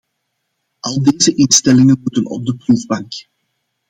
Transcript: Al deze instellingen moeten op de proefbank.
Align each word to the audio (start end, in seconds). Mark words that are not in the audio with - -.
Al 0.81 1.03
deze 1.03 1.35
instellingen 1.35 1.99
moeten 2.01 2.25
op 2.25 2.45
de 2.45 2.55
proefbank. 2.55 3.13